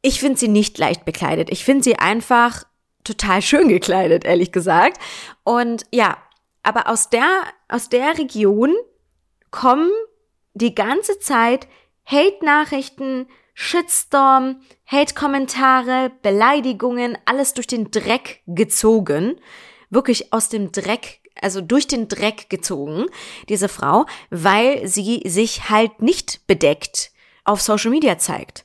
Ich 0.00 0.20
finde 0.20 0.38
sie 0.38 0.48
nicht 0.48 0.78
leicht 0.78 1.04
bekleidet. 1.04 1.50
Ich 1.50 1.64
finde 1.64 1.84
sie 1.84 1.98
einfach 1.98 2.64
total 3.04 3.42
schön 3.42 3.68
gekleidet, 3.68 4.24
ehrlich 4.24 4.52
gesagt. 4.52 4.98
Und 5.44 5.84
ja, 5.92 6.16
aber 6.62 6.88
aus 6.88 7.10
der, 7.10 7.42
aus 7.68 7.88
der 7.88 8.18
Region 8.18 8.74
kommen 9.50 9.90
die 10.54 10.74
ganze 10.74 11.18
Zeit 11.18 11.66
Hate-Nachrichten, 12.04 13.26
Shitstorm, 13.54 14.62
Hate-Kommentare, 14.86 16.10
Beleidigungen, 16.22 17.18
alles 17.24 17.54
durch 17.54 17.66
den 17.66 17.90
Dreck 17.90 18.40
gezogen. 18.46 19.40
Wirklich 19.90 20.32
aus 20.32 20.48
dem 20.48 20.72
Dreck 20.72 21.21
also 21.40 21.60
durch 21.60 21.86
den 21.86 22.08
Dreck 22.08 22.50
gezogen, 22.50 23.06
diese 23.48 23.68
Frau, 23.68 24.06
weil 24.30 24.86
sie 24.86 25.22
sich 25.26 25.70
halt 25.70 26.02
nicht 26.02 26.46
bedeckt 26.46 27.10
auf 27.44 27.60
Social 27.60 27.90
Media 27.90 28.18
zeigt. 28.18 28.64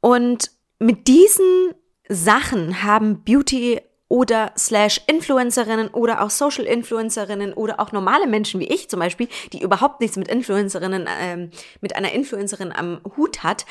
Und 0.00 0.50
mit 0.78 1.08
diesen 1.08 1.74
Sachen 2.08 2.82
haben 2.82 3.24
Beauty 3.24 3.80
oder 4.08 4.52
slash 4.56 5.00
Influencerinnen 5.08 5.88
oder 5.88 6.22
auch 6.22 6.30
Social 6.30 6.64
Influencerinnen 6.64 7.52
oder 7.52 7.80
auch 7.80 7.90
normale 7.90 8.26
Menschen 8.26 8.60
wie 8.60 8.68
ich 8.68 8.88
zum 8.88 9.00
Beispiel, 9.00 9.28
die 9.52 9.62
überhaupt 9.62 10.00
nichts 10.00 10.16
mit 10.16 10.28
Influencerinnen, 10.28 11.08
ähm, 11.20 11.50
mit 11.80 11.96
einer 11.96 12.12
Influencerin 12.12 12.72
am 12.72 13.00
Hut 13.16 13.42
hat, 13.42 13.66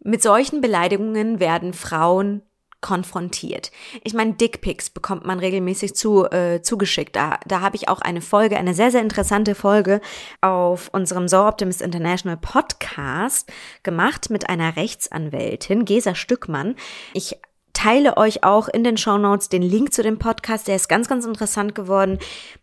mit 0.00 0.22
solchen 0.22 0.60
Beleidigungen 0.60 1.40
werden 1.40 1.72
Frauen 1.72 2.42
konfrontiert. 2.80 3.72
Ich 4.04 4.14
meine, 4.14 4.34
Dickpics 4.34 4.90
bekommt 4.90 5.24
man 5.24 5.40
regelmäßig 5.40 5.94
zu, 5.94 6.26
äh, 6.26 6.62
zugeschickt. 6.62 7.16
Da, 7.16 7.40
da 7.46 7.60
habe 7.60 7.76
ich 7.76 7.88
auch 7.88 8.00
eine 8.00 8.20
Folge, 8.20 8.56
eine 8.56 8.74
sehr, 8.74 8.90
sehr 8.90 9.02
interessante 9.02 9.54
Folge 9.54 10.00
auf 10.40 10.88
unserem 10.92 11.26
So 11.26 11.38
Optimist 11.38 11.82
International 11.82 12.36
Podcast 12.36 13.50
gemacht 13.82 14.30
mit 14.30 14.48
einer 14.48 14.76
Rechtsanwältin, 14.76 15.84
Gesa 15.84 16.14
Stückmann. 16.14 16.76
Ich 17.14 17.36
teile 17.72 18.16
euch 18.16 18.44
auch 18.44 18.68
in 18.68 18.84
den 18.84 18.96
Show 18.96 19.18
Notes 19.18 19.48
den 19.48 19.62
Link 19.62 19.92
zu 19.92 20.02
dem 20.02 20.18
Podcast. 20.18 20.68
Der 20.68 20.76
ist 20.76 20.88
ganz, 20.88 21.08
ganz 21.08 21.24
interessant 21.24 21.74
geworden 21.74 22.18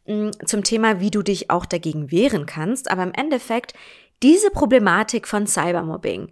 mm, 0.05 0.29
zum 0.45 0.63
Thema, 0.63 0.99
wie 0.99 1.11
du 1.11 1.23
dich 1.23 1.49
auch 1.49 1.65
dagegen 1.65 2.11
wehren 2.11 2.45
kannst. 2.45 2.89
Aber 2.89 3.03
im 3.03 3.13
Endeffekt, 3.13 3.73
diese 4.23 4.49
Problematik 4.49 5.27
von 5.27 5.45
Cybermobbing, 5.45 6.31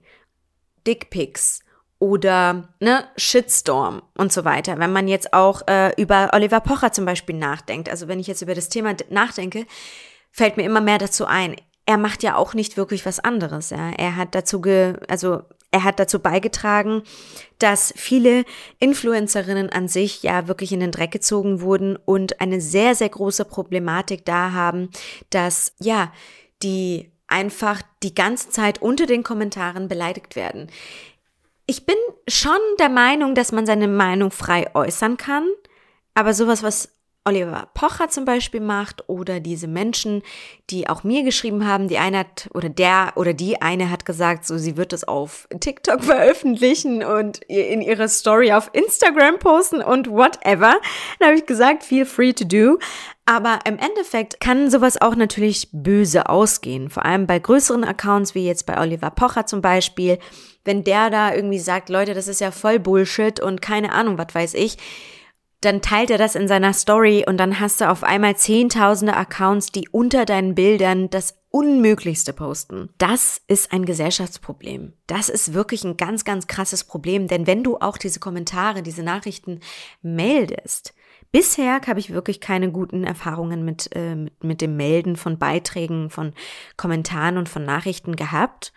Dickpics, 0.85 1.63
oder 2.03 2.67
ne, 2.81 3.05
Shitstorm 3.15 4.01
und 4.17 4.33
so 4.33 4.43
weiter. 4.43 4.77
Wenn 4.77 4.91
man 4.91 5.07
jetzt 5.07 5.31
auch 5.31 5.65
äh, 5.69 5.93
über 5.95 6.31
Oliver 6.33 6.59
Pocher 6.59 6.91
zum 6.91 7.05
Beispiel 7.05 7.37
nachdenkt, 7.37 7.87
also 7.87 8.09
wenn 8.09 8.19
ich 8.19 8.27
jetzt 8.27 8.41
über 8.41 8.53
das 8.53 8.67
Thema 8.67 8.93
nachdenke, 9.09 9.65
fällt 10.29 10.57
mir 10.57 10.63
immer 10.63 10.81
mehr 10.81 10.97
dazu 10.97 11.25
ein. 11.25 11.55
Er 11.85 11.97
macht 11.97 12.21
ja 12.21 12.35
auch 12.35 12.55
nicht 12.55 12.75
wirklich 12.75 13.05
was 13.05 13.21
anderes. 13.21 13.69
Ja. 13.69 13.91
Er 13.91 14.17
hat 14.17 14.35
dazu 14.35 14.59
ge, 14.59 14.95
also 15.07 15.43
er 15.71 15.85
hat 15.85 15.97
dazu 15.97 16.19
beigetragen, 16.19 17.03
dass 17.57 17.93
viele 17.95 18.43
Influencerinnen 18.79 19.69
an 19.69 19.87
sich 19.87 20.23
ja 20.23 20.49
wirklich 20.49 20.73
in 20.73 20.81
den 20.81 20.91
Dreck 20.91 21.11
gezogen 21.11 21.61
wurden 21.61 21.95
und 21.95 22.41
eine 22.41 22.59
sehr, 22.59 22.95
sehr 22.95 23.09
große 23.09 23.45
Problematik 23.45 24.25
da 24.25 24.51
haben, 24.51 24.89
dass 25.29 25.71
ja, 25.79 26.11
die 26.63 27.13
einfach 27.27 27.81
die 28.03 28.13
ganze 28.13 28.49
Zeit 28.49 28.81
unter 28.81 29.05
den 29.05 29.23
Kommentaren 29.23 29.87
beleidigt 29.87 30.35
werden 30.35 30.69
ich 31.65 31.85
bin 31.85 31.95
schon 32.27 32.59
der 32.79 32.89
Meinung, 32.89 33.35
dass 33.35 33.51
man 33.51 33.65
seine 33.65 33.87
Meinung 33.87 34.31
frei 34.31 34.73
äußern 34.73 35.17
kann, 35.17 35.47
aber 36.13 36.33
sowas, 36.33 36.63
was 36.63 36.89
Oliver 37.25 37.69
Pocher 37.73 38.09
zum 38.09 38.25
Beispiel 38.25 38.59
macht 38.59 39.07
oder 39.07 39.39
diese 39.39 39.67
Menschen, 39.67 40.23
die 40.69 40.89
auch 40.89 41.03
mir 41.03 41.23
geschrieben 41.23 41.65
haben, 41.65 41.87
die 41.87 41.97
eine 41.97 42.19
hat 42.19 42.49
oder 42.53 42.69
der 42.69 43.13
oder 43.15 43.33
die 43.33 43.61
eine 43.61 43.89
hat 43.89 44.05
gesagt, 44.05 44.45
so 44.45 44.57
sie 44.57 44.75
wird 44.75 44.91
es 44.91 45.05
auf 45.05 45.47
TikTok 45.57 46.03
veröffentlichen 46.03 47.03
und 47.03 47.39
in 47.45 47.81
ihrer 47.81 48.09
Story 48.09 48.51
auf 48.51 48.69
Instagram 48.73 49.39
posten 49.39 49.81
und 49.81 50.09
whatever. 50.09 50.75
Dann 51.19 51.29
habe 51.29 51.37
ich 51.37 51.45
gesagt, 51.45 51.83
feel 51.83 52.05
free 52.05 52.33
to 52.33 52.45
do. 52.45 52.79
Aber 53.25 53.59
im 53.65 53.77
Endeffekt 53.77 54.41
kann 54.41 54.69
sowas 54.69 55.01
auch 55.01 55.15
natürlich 55.15 55.69
böse 55.71 56.27
ausgehen. 56.27 56.89
Vor 56.89 57.05
allem 57.05 57.25
bei 57.25 57.39
größeren 57.39 57.85
Accounts, 57.85 58.35
wie 58.35 58.45
jetzt 58.45 58.65
bei 58.65 58.77
Oliver 58.77 59.11
Pocher 59.11 59.45
zum 59.45 59.61
Beispiel. 59.61 60.19
Wenn 60.65 60.83
der 60.83 61.09
da 61.09 61.33
irgendwie 61.33 61.59
sagt, 61.59 61.87
Leute, 61.87 62.13
das 62.13 62.27
ist 62.27 62.41
ja 62.41 62.51
voll 62.51 62.79
Bullshit 62.79 63.39
und 63.39 63.61
keine 63.61 63.93
Ahnung, 63.93 64.17
was 64.17 64.35
weiß 64.35 64.53
ich 64.55 64.77
dann 65.65 65.81
teilt 65.81 66.09
er 66.09 66.17
das 66.17 66.35
in 66.35 66.47
seiner 66.47 66.73
Story 66.73 67.23
und 67.27 67.37
dann 67.37 67.59
hast 67.59 67.81
du 67.81 67.89
auf 67.89 68.03
einmal 68.03 68.35
zehntausende 68.35 69.15
Accounts, 69.15 69.67
die 69.67 69.87
unter 69.89 70.25
deinen 70.25 70.55
Bildern 70.55 71.09
das 71.09 71.35
Unmöglichste 71.49 72.33
posten. 72.33 72.89
Das 72.97 73.39
ist 73.47 73.71
ein 73.73 73.85
Gesellschaftsproblem. 73.85 74.93
Das 75.05 75.29
ist 75.29 75.53
wirklich 75.53 75.83
ein 75.83 75.97
ganz, 75.97 76.25
ganz 76.25 76.47
krasses 76.47 76.83
Problem, 76.83 77.27
denn 77.27 77.45
wenn 77.45 77.63
du 77.63 77.77
auch 77.77 77.97
diese 77.97 78.19
Kommentare, 78.19 78.81
diese 78.81 79.03
Nachrichten 79.03 79.59
meldest, 80.01 80.93
Bisher 81.33 81.81
habe 81.87 81.99
ich 81.99 82.13
wirklich 82.13 82.41
keine 82.41 82.71
guten 82.71 83.03
Erfahrungen 83.03 83.65
mit, 83.65 83.89
äh, 83.95 84.13
mit, 84.13 84.43
mit 84.43 84.61
dem 84.61 84.77
Melden 84.77 85.15
von 85.15 85.39
Beiträgen, 85.39 86.11
von 86.11 86.33
Kommentaren 86.77 87.39
und 87.39 87.49
von 87.49 87.65
Nachrichten 87.65 88.15
gehabt. 88.15 88.71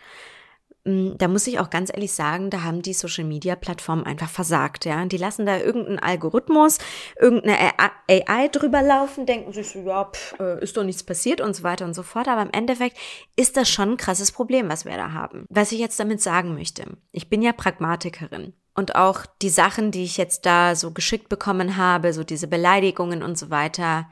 Mm, 0.87 1.17
da 1.17 1.27
muss 1.27 1.45
ich 1.47 1.59
auch 1.59 1.69
ganz 1.69 1.91
ehrlich 1.93 2.13
sagen, 2.13 2.49
da 2.49 2.63
haben 2.63 2.81
die 2.81 2.93
Social 2.93 3.25
Media 3.25 3.57
Plattformen 3.57 4.05
einfach 4.05 4.29
versagt, 4.29 4.85
ja. 4.85 5.05
Die 5.05 5.17
lassen 5.17 5.45
da 5.45 5.57
irgendeinen 5.57 5.99
Algorithmus, 5.99 6.77
irgendeine 7.19 7.73
AI 8.07 8.47
drüber 8.47 8.81
laufen, 8.81 9.25
denken 9.25 9.51
sich 9.51 9.67
so, 9.67 9.79
ja, 9.79 10.05
pff, 10.05 10.39
äh, 10.39 10.63
ist 10.63 10.77
doch 10.77 10.85
nichts 10.85 11.03
passiert 11.03 11.41
und 11.41 11.55
so 11.55 11.63
weiter 11.63 11.83
und 11.83 11.93
so 11.93 12.03
fort. 12.03 12.29
Aber 12.29 12.41
im 12.41 12.51
Endeffekt 12.53 12.97
ist 13.35 13.57
das 13.57 13.69
schon 13.69 13.91
ein 13.91 13.97
krasses 13.97 14.31
Problem, 14.31 14.69
was 14.69 14.85
wir 14.85 14.95
da 14.95 15.11
haben. 15.11 15.45
Was 15.49 15.73
ich 15.73 15.79
jetzt 15.79 15.99
damit 15.99 16.21
sagen 16.21 16.53
möchte. 16.53 16.85
Ich 17.11 17.29
bin 17.29 17.41
ja 17.41 17.51
Pragmatikerin. 17.51 18.53
Und 18.73 18.95
auch 18.95 19.25
die 19.41 19.49
Sachen, 19.49 19.91
die 19.91 20.03
ich 20.03 20.15
jetzt 20.17 20.45
da 20.45 20.75
so 20.75 20.91
geschickt 20.91 21.27
bekommen 21.27 21.75
habe, 21.75 22.13
so 22.13 22.23
diese 22.23 22.47
Beleidigungen 22.47 23.23
und 23.23 23.37
so 23.37 23.49
weiter. 23.49 24.07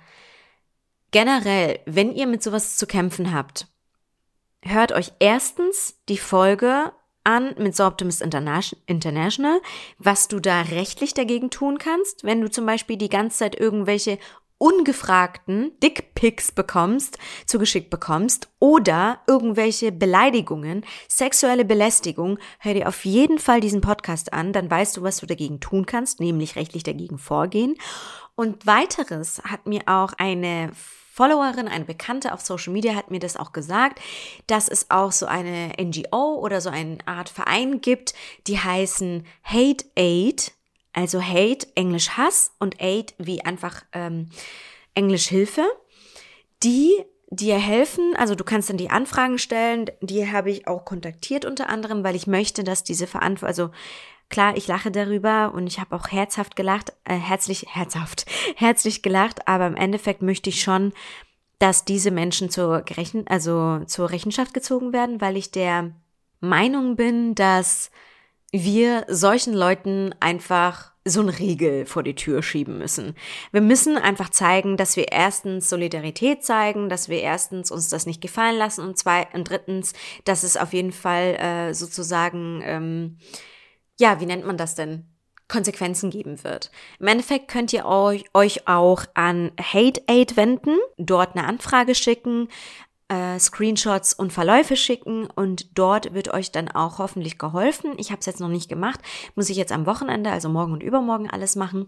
Generell, 1.12 1.80
wenn 1.86 2.12
ihr 2.12 2.28
mit 2.28 2.44
sowas 2.44 2.76
zu 2.76 2.88
kämpfen 2.88 3.32
habt, 3.32 3.68
hört 4.66 4.92
euch 4.92 5.14
erstens 5.20 6.02
die 6.10 6.18
Folge 6.18 6.92
an 7.24 7.56
mit 7.58 7.76
So 7.76 7.86
Optimist 7.86 8.22
International, 8.22 9.62
was 9.98 10.28
du 10.28 10.40
da 10.40 10.62
rechtlich 10.62 11.14
dagegen 11.14 11.50
tun 11.50 11.78
kannst, 11.78 12.24
wenn 12.24 12.42
du 12.42 12.52
zum 12.52 12.66
Beispiel 12.66 12.98
die 12.98 13.10
ganze 13.10 13.40
Zeit 13.40 13.60
irgendwelche 13.60 14.20
ungefragten 14.58 15.78
Dickpics 15.84 16.52
bekommst, 16.52 17.18
zugeschickt 17.46 17.90
bekommst 17.90 18.50
oder 18.60 19.20
irgendwelche 19.28 19.92
Beleidigungen, 19.92 20.86
sexuelle 21.10 21.66
Belästigung, 21.66 22.40
hör 22.60 22.74
dir 22.74 22.88
auf 22.88 23.04
jeden 23.06 23.38
Fall 23.38 23.60
diesen 23.60 23.82
Podcast 23.82 24.32
an, 24.34 24.54
dann 24.54 24.72
weißt 24.72 24.96
du, 24.96 25.04
was 25.04 25.18
du 25.18 25.26
dagegen 25.26 25.60
tun 25.60 25.86
kannst, 25.86 26.20
nämlich 26.20 26.56
rechtlich 26.56 26.84
dagegen 26.84 27.18
vorgehen. 27.18 27.76
Und 28.36 28.66
weiteres 28.66 29.42
hat 29.44 29.66
mir 29.66 29.84
auch 29.86 30.14
eine 30.18 30.72
Followerin, 31.16 31.70
eine 31.70 31.86
Bekannte 31.86 32.34
auf 32.34 32.42
Social 32.42 32.74
Media 32.74 32.94
hat 32.94 33.10
mir 33.10 33.20
das 33.20 33.38
auch 33.38 33.54
gesagt, 33.54 34.02
dass 34.48 34.68
es 34.68 34.92
auch 34.92 35.14
so 35.14 35.26
eine 35.26 35.72
NGO 35.80 36.36
oder 36.36 36.60
so 36.60 36.70
eine 36.70 36.98
Art 37.06 37.30
Verein 37.30 37.80
gibt, 37.80 38.14
die 38.48 38.60
heißen 38.60 39.26
Hate 39.42 39.86
Aid, 39.96 40.52
also 40.92 41.22
Hate, 41.22 41.68
Englisch 41.76 42.10
Hass 42.12 42.52
und 42.60 42.82
Aid 42.82 43.16
wie 43.18 43.46
einfach 43.46 43.84
ähm, 43.94 44.30
Englisch 44.94 45.28
Hilfe, 45.28 45.64
die 46.64 46.92
dir 47.30 47.58
helfen. 47.58 48.14
Also 48.18 48.36
du 48.36 48.44
kannst 48.44 48.70
dann 48.70 48.78
die 48.78 48.90
Anfragen 48.90 49.38
stellen. 49.38 49.86
Die 50.02 50.30
habe 50.30 50.52
ich 50.52 50.68
auch 50.68 50.84
kontaktiert 50.84 51.46
unter 51.46 51.70
anderem, 51.70 52.04
weil 52.04 52.16
ich 52.16 52.28
möchte, 52.28 52.66
dass 52.66 52.84
diese 52.84 53.08
Verantwortung, 53.08 53.48
also 53.48 53.72
Klar, 54.30 54.58
ich 54.58 54.68
lache 54.68 54.92
darüber 54.92 55.54
und 55.54 55.68
ich 55.68 55.80
habe 55.80 55.96
auch 55.96 56.10
herzhaft 56.10 56.56
gelacht, 56.56 56.94
äh, 57.04 57.16
herzlich, 57.16 57.68
herzhaft, 57.70 58.26
herzlich 58.56 59.02
gelacht, 59.02 59.48
aber 59.48 59.68
im 59.68 59.76
Endeffekt 59.76 60.22
möchte 60.22 60.50
ich 60.50 60.62
schon, 60.62 60.94
dass 61.60 61.86
diese 61.86 62.12
Menschen 62.12 62.50
zur, 62.50 62.82
Gerechen, 62.82 63.28
also 63.28 63.82
zur 63.86 64.10
Rechenschaft 64.10 64.54
gezogen 64.54 64.94
werden, 64.94 65.22
weil 65.22 65.38
ich 65.38 65.52
der 65.52 65.92
Meinung 66.42 66.96
bin, 66.96 67.36
dass 67.36 67.92
wir 68.52 69.06
solchen 69.08 69.54
Leuten 69.54 70.14
einfach 70.20 70.92
so 71.08 71.22
ein 71.22 71.30
Riegel 71.30 71.86
vor 71.86 72.02
die 72.02 72.16
Tür 72.16 72.42
schieben 72.42 72.80
müssen. 72.80 73.16
Wir 73.52 73.62
müssen 73.62 73.96
einfach 73.96 74.30
zeigen, 74.30 74.76
dass 74.76 74.98
wir 74.98 75.12
erstens 75.12 75.70
Solidarität 75.70 76.44
zeigen, 76.44 76.90
dass 76.90 77.10
wir 77.10 77.22
erstens 77.22 77.70
uns 77.70 77.90
das 77.90 78.08
nicht 78.08 78.22
gefallen 78.22 78.58
lassen 78.58 78.82
und 78.82 78.98
zwei 78.98 79.28
und 79.34 79.48
drittens, 79.48 79.94
dass 80.24 80.42
es 80.42 80.58
auf 80.58 80.74
jeden 80.74 80.92
Fall 80.92 81.36
äh, 81.36 81.74
sozusagen 81.76 82.62
ähm, 82.64 83.18
ja, 84.00 84.20
wie 84.20 84.26
nennt 84.26 84.46
man 84.46 84.58
das 84.58 84.76
denn? 84.76 85.06
Konsequenzen 85.48 86.10
geben 86.10 86.44
wird. 86.44 86.72
Im 87.00 87.08
Endeffekt 87.08 87.48
könnt 87.48 87.72
ihr 87.72 87.86
euch, 87.86 88.26
euch 88.34 88.68
auch 88.68 89.06
an 89.14 89.52
Hate 89.62 90.02
Aid 90.08 90.38
wenden, 90.38 90.78
dort 90.98 91.36
eine 91.36 91.48
Anfrage 91.48 91.94
schicken, 91.94 92.48
äh, 93.08 93.38
Screenshots 93.40 94.14
und 94.14 94.34
Verläufe 94.34 94.76
schicken 94.76 95.28
und 95.28 95.78
dort 95.78 96.14
wird 96.14 96.34
euch 96.34 96.52
dann 96.52 96.70
auch 96.70 96.98
hoffentlich 96.98 97.38
geholfen. 97.38 97.94
Ich 97.98 98.10
habe 98.10 98.20
es 98.20 98.26
jetzt 98.26 98.40
noch 98.40 98.50
nicht 98.50 98.68
gemacht, 98.70 99.00
muss 99.36 99.50
ich 99.50 99.58
jetzt 99.58 99.72
am 99.72 99.86
Wochenende, 99.86 100.32
also 100.32 100.50
morgen 100.50 100.74
und 100.74 100.82
übermorgen 100.82 101.30
alles 101.30 101.56
machen. 101.56 101.88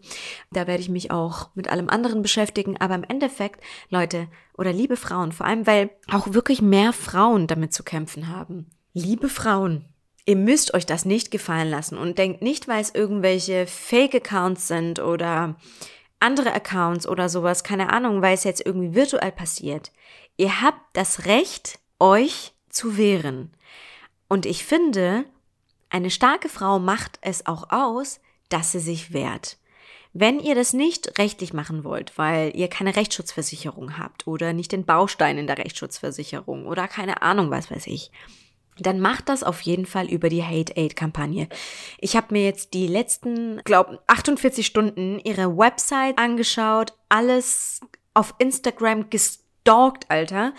Da 0.51 0.67
werde 0.67 0.81
ich 0.81 0.89
mich 0.89 1.09
auch 1.09 1.49
mit 1.55 1.69
allem 1.69 1.89
anderen 1.89 2.21
beschäftigen. 2.21 2.77
Aber 2.77 2.93
im 2.93 3.03
Endeffekt, 3.03 3.63
Leute 3.89 4.27
oder 4.55 4.71
liebe 4.71 4.95
Frauen, 4.95 5.31
vor 5.31 5.47
allem 5.47 5.65
weil 5.65 5.89
auch 6.11 6.33
wirklich 6.33 6.61
mehr 6.61 6.93
Frauen 6.93 7.47
damit 7.47 7.73
zu 7.73 7.83
kämpfen 7.83 8.27
haben. 8.27 8.69
Liebe 8.93 9.29
Frauen, 9.29 9.85
Ihr 10.27 10.35
müsst 10.35 10.73
euch 10.73 10.85
das 10.85 11.05
nicht 11.05 11.31
gefallen 11.31 11.69
lassen 11.69 11.97
und 11.97 12.17
denkt 12.17 12.41
nicht, 12.41 12.67
weil 12.67 12.81
es 12.81 12.93
irgendwelche 12.93 13.65
Fake-Accounts 13.65 14.67
sind 14.67 14.99
oder 14.99 15.55
andere 16.19 16.53
Accounts 16.53 17.07
oder 17.07 17.29
sowas, 17.29 17.63
keine 17.63 17.93
Ahnung, 17.93 18.21
weil 18.21 18.33
es 18.33 18.43
jetzt 18.43 18.65
irgendwie 18.65 18.93
virtuell 18.93 19.31
passiert. 19.31 19.93
Ihr 20.35 20.61
habt 20.61 20.81
das 20.91 21.25
Recht, 21.27 21.79
euch 21.97 22.51
zu 22.69 22.97
wehren. 22.97 23.53
Und 24.27 24.45
ich 24.45 24.65
finde, 24.65 25.23
eine 25.89 26.11
starke 26.11 26.49
Frau 26.49 26.77
macht 26.77 27.19
es 27.21 27.45
auch 27.45 27.69
aus, 27.69 28.19
dass 28.49 28.73
sie 28.73 28.81
sich 28.81 29.13
wehrt. 29.13 29.57
Wenn 30.11 30.41
ihr 30.41 30.55
das 30.55 30.73
nicht 30.73 31.19
rechtlich 31.19 31.53
machen 31.53 31.85
wollt, 31.85 32.17
weil 32.17 32.53
ihr 32.53 32.67
keine 32.67 32.97
Rechtsschutzversicherung 32.97 33.97
habt 33.97 34.27
oder 34.27 34.51
nicht 34.51 34.73
den 34.73 34.83
Baustein 34.83 35.37
in 35.37 35.47
der 35.47 35.57
Rechtsschutzversicherung 35.57 36.65
oder 36.65 36.89
keine 36.89 37.21
Ahnung, 37.21 37.49
was 37.49 37.71
weiß 37.71 37.87
ich, 37.87 38.11
dann 38.79 38.99
macht 38.99 39.29
das 39.29 39.43
auf 39.43 39.61
jeden 39.61 39.85
Fall 39.85 40.07
über 40.07 40.29
die 40.29 40.43
Hate 40.43 40.75
Aid 40.75 40.95
Kampagne. 40.95 41.47
Ich 41.99 42.15
habe 42.15 42.27
mir 42.31 42.43
jetzt 42.43 42.73
die 42.73 42.87
letzten, 42.87 43.61
glaube 43.63 43.99
48 44.07 44.65
Stunden 44.65 45.19
ihre 45.19 45.57
Website 45.57 46.17
angeschaut, 46.17 46.93
alles 47.09 47.81
auf 48.13 48.35
Instagram 48.39 49.09
gestalkt, 49.09 50.09
Alter, 50.09 50.53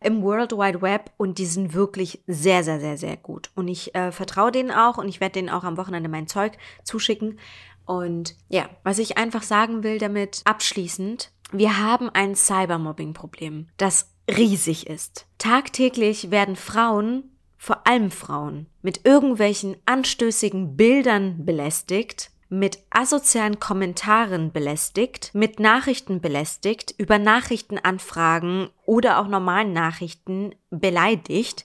im 0.00 0.22
World 0.22 0.52
Wide 0.52 0.82
Web 0.82 1.10
und 1.16 1.38
die 1.38 1.46
sind 1.46 1.74
wirklich 1.74 2.22
sehr, 2.26 2.64
sehr, 2.64 2.80
sehr, 2.80 2.96
sehr 2.96 3.16
gut. 3.16 3.50
Und 3.54 3.68
ich 3.68 3.94
äh, 3.94 4.10
vertraue 4.10 4.52
denen 4.52 4.70
auch 4.70 4.98
und 4.98 5.08
ich 5.08 5.20
werde 5.20 5.34
denen 5.34 5.50
auch 5.50 5.64
am 5.64 5.76
Wochenende 5.76 6.08
mein 6.08 6.26
Zeug 6.26 6.56
zuschicken. 6.82 7.38
Und 7.86 8.36
ja, 8.48 8.68
was 8.82 8.98
ich 8.98 9.18
einfach 9.18 9.42
sagen 9.42 9.82
will 9.82 9.98
damit 9.98 10.40
abschließend, 10.44 11.30
wir 11.52 11.78
haben 11.78 12.08
ein 12.10 12.34
Cybermobbing-Problem, 12.34 13.68
das 13.76 14.10
riesig 14.28 14.86
ist. 14.86 15.26
Tagtäglich 15.38 16.30
werden 16.30 16.56
Frauen 16.56 17.33
vor 17.64 17.86
allem 17.86 18.10
Frauen, 18.10 18.66
mit 18.82 19.06
irgendwelchen 19.06 19.76
anstößigen 19.86 20.76
Bildern 20.76 21.46
belästigt, 21.46 22.30
mit 22.50 22.78
asozialen 22.90 23.58
Kommentaren 23.58 24.52
belästigt, 24.52 25.30
mit 25.32 25.60
Nachrichten 25.60 26.20
belästigt, 26.20 26.94
über 26.98 27.18
Nachrichtenanfragen 27.18 28.68
oder 28.84 29.18
auch 29.18 29.28
normalen 29.28 29.72
Nachrichten 29.72 30.54
beleidigt. 30.68 31.64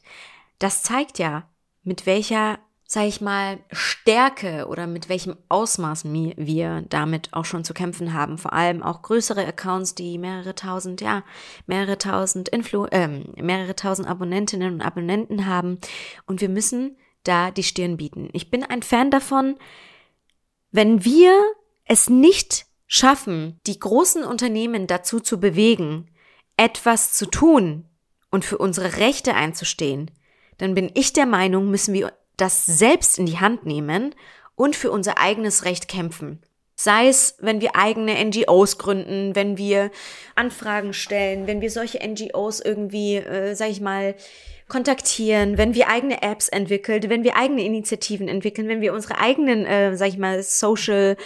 Das 0.58 0.84
zeigt 0.84 1.20
ja, 1.20 1.50
mit 1.84 2.06
welcher 2.06 2.60
sage 2.92 3.06
ich 3.06 3.22
mal, 3.22 3.60
Stärke 3.72 4.66
oder 4.68 4.88
mit 4.88 5.10
welchem 5.10 5.38
Ausmaß 5.48 6.06
wir 6.06 6.84
damit 6.90 7.30
auch 7.34 7.46
schon 7.46 7.64
zu 7.64 7.76
kämpfen 7.76 8.16
haben. 8.16 8.40
Vor 8.40 8.52
allem 8.52 8.82
auch 8.82 9.04
größere 9.04 9.46
Accounts, 9.46 9.94
die 9.94 10.18
mehrere 10.18 10.56
tausend, 10.56 11.00
ja, 11.00 11.24
mehrere 11.68 12.00
tausend 12.00 12.50
Influ 12.50 12.86
äh, 12.86 13.08
mehrere 13.40 13.76
tausend 13.76 14.08
Abonnentinnen 14.10 14.74
und 14.74 14.82
Abonnenten 14.82 15.46
haben. 15.46 15.78
Und 16.26 16.42
wir 16.42 16.50
müssen 16.50 16.98
da 17.24 17.52
die 17.52 17.62
Stirn 17.62 17.96
bieten. 17.96 18.30
Ich 18.34 18.50
bin 18.50 18.64
ein 18.64 18.82
Fan 18.82 19.12
davon, 19.12 19.58
wenn 20.72 21.06
wir 21.06 21.40
es 21.86 22.10
nicht 22.10 22.66
schaffen, 22.88 23.60
die 23.68 23.78
großen 23.78 24.24
Unternehmen 24.24 24.88
dazu 24.88 25.20
zu 25.20 25.40
bewegen, 25.40 26.10
etwas 26.58 27.14
zu 27.14 27.28
tun 27.28 27.88
und 28.32 28.46
für 28.46 28.58
unsere 28.58 28.98
Rechte 28.98 29.36
einzustehen, 29.36 30.10
dann 30.58 30.74
bin 30.74 30.90
ich 30.96 31.14
der 31.14 31.28
Meinung, 31.28 31.70
müssen 31.70 31.94
wir 31.94 32.14
das 32.42 32.66
selbst 32.66 33.20
in 33.20 33.26
die 33.26 33.40
Hand 33.40 33.66
nehmen 33.66 34.16
und 34.56 34.76
für 34.76 34.92
unser 34.92 35.18
eigenes 35.18 35.66
Recht 35.66 35.88
kämpfen. 35.88 36.42
Sei 36.76 37.10
es, 37.10 37.36
wenn 37.40 37.60
wir 37.60 37.76
eigene 37.76 38.24
NGOs 38.24 38.78
gründen, 38.78 39.36
wenn 39.36 39.58
wir 39.58 39.92
Anfragen 40.36 40.94
stellen, 40.94 41.46
wenn 41.46 41.60
wir 41.60 41.72
solche 41.72 42.00
NGOs 42.00 42.62
irgendwie, 42.62 43.18
äh, 43.18 43.54
sag 43.54 43.70
ich 43.70 43.82
mal, 43.82 44.16
kontaktieren, 44.70 45.58
wenn 45.58 45.74
wir 45.74 45.90
eigene 45.90 46.22
Apps 46.22 46.48
entwickeln, 46.48 47.10
wenn 47.10 47.24
wir 47.24 47.36
eigene 47.36 47.66
Initiativen 47.66 48.30
entwickeln, 48.30 48.70
wenn 48.70 48.82
wir 48.82 48.94
unsere 48.94 49.20
eigenen, 49.20 49.66
äh, 49.66 49.98
sag 49.98 50.08
ich 50.08 50.18
mal, 50.18 50.42
Social 50.42 51.18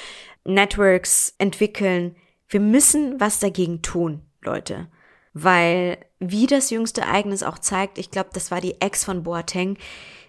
Networks 0.43 1.35
entwickeln. 1.37 2.15
Wir 2.47 2.59
müssen 2.59 3.19
was 3.19 3.39
dagegen 3.39 3.81
tun, 3.81 4.21
Leute. 4.41 4.87
Weil, 5.33 5.97
wie 6.19 6.47
das 6.47 6.69
jüngste 6.69 7.01
Ereignis 7.01 7.43
auch 7.43 7.59
zeigt, 7.59 7.97
ich 7.97 8.11
glaube, 8.11 8.29
das 8.33 8.49
war 8.49 8.61
die 8.61 8.79
Ex 8.81 9.03
von 9.03 9.23
Boateng, 9.23 9.77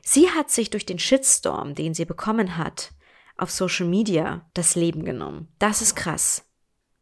sie 0.04 0.30
hat 0.30 0.50
sich 0.50 0.70
durch 0.70 0.86
den 0.86 0.98
Shitstorm, 0.98 1.74
den 1.74 1.94
sie 1.94 2.04
bekommen 2.04 2.56
hat, 2.56 2.92
auf 3.36 3.50
Social 3.50 3.86
Media 3.86 4.48
das 4.54 4.76
Leben 4.76 5.04
genommen. 5.04 5.48
Das 5.58 5.82
ist 5.82 5.96
krass. 5.96 6.44